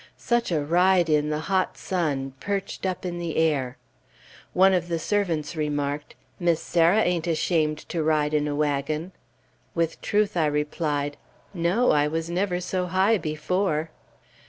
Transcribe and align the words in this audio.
Such 0.17 0.51
a 0.51 0.65
ride 0.65 1.11
in 1.11 1.29
the 1.29 1.41
hot 1.41 1.77
sun, 1.77 2.33
perched 2.39 2.87
up 2.87 3.05
in 3.05 3.19
the 3.19 3.37
air! 3.37 3.77
One 4.53 4.73
of 4.73 4.87
the 4.87 4.97
servants 4.97 5.55
remarked, 5.55 6.15
"Miss 6.39 6.59
Sarah 6.59 7.03
ain't 7.03 7.27
ashamed 7.27 7.77
to 7.89 8.01
ride 8.01 8.33
in 8.33 8.47
a 8.47 8.55
wagon!" 8.55 9.11
With 9.75 10.01
truth 10.01 10.35
I 10.35 10.47
replied, 10.47 11.17
"No, 11.53 11.91
I 11.91 12.07
was 12.07 12.31
never 12.31 12.59
so 12.59 12.87
high 12.87 13.19
before." 13.19 13.91